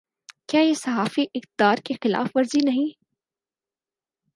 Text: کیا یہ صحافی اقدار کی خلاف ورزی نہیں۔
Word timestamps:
کیا 0.47 0.61
یہ 0.61 0.73
صحافی 0.73 1.25
اقدار 1.35 1.75
کی 1.85 1.93
خلاف 1.93 2.27
ورزی 2.35 2.59
نہیں۔ 2.63 2.91